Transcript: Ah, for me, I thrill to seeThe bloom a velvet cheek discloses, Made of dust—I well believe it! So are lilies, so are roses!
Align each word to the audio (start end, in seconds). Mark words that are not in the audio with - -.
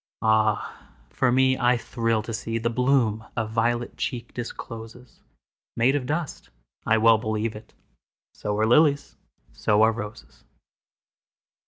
Ah, 0.23 0.87
for 1.11 1.31
me, 1.31 1.59
I 1.59 1.77
thrill 1.77 2.23
to 2.23 2.31
seeThe 2.31 2.73
bloom 2.73 3.23
a 3.37 3.45
velvet 3.45 3.97
cheek 3.97 4.33
discloses, 4.33 5.19
Made 5.75 5.95
of 5.95 6.07
dust—I 6.07 6.97
well 6.97 7.19
believe 7.19 7.55
it! 7.55 7.75
So 8.33 8.57
are 8.57 8.65
lilies, 8.65 9.15
so 9.53 9.83
are 9.83 9.91
roses! 9.91 10.43